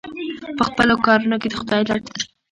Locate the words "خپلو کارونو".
0.69-1.35